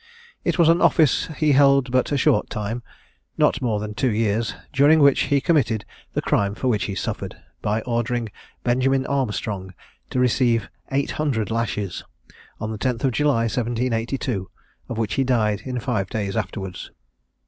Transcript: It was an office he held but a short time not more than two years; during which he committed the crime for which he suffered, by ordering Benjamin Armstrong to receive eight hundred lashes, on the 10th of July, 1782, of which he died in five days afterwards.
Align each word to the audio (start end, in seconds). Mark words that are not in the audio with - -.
It 0.43 0.57
was 0.57 0.67
an 0.67 0.81
office 0.81 1.27
he 1.37 1.51
held 1.51 1.91
but 1.91 2.11
a 2.11 2.17
short 2.17 2.49
time 2.49 2.81
not 3.37 3.61
more 3.61 3.79
than 3.79 3.93
two 3.93 4.11
years; 4.11 4.55
during 4.73 4.97
which 4.97 5.25
he 5.29 5.39
committed 5.39 5.85
the 6.13 6.23
crime 6.23 6.55
for 6.55 6.69
which 6.69 6.85
he 6.85 6.95
suffered, 6.95 7.37
by 7.61 7.81
ordering 7.81 8.29
Benjamin 8.63 9.05
Armstrong 9.05 9.75
to 10.09 10.17
receive 10.19 10.71
eight 10.91 11.11
hundred 11.11 11.51
lashes, 11.51 12.03
on 12.59 12.71
the 12.71 12.79
10th 12.79 13.03
of 13.03 13.11
July, 13.11 13.41
1782, 13.43 14.49
of 14.89 14.97
which 14.97 15.13
he 15.13 15.23
died 15.23 15.61
in 15.65 15.79
five 15.79 16.09
days 16.09 16.35
afterwards. 16.35 16.89